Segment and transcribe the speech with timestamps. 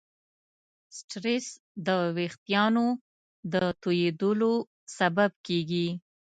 [0.97, 1.47] سټرېس
[1.87, 2.85] د وېښتیانو
[3.53, 4.53] د تویېدلو
[4.97, 5.87] سبب کېږي.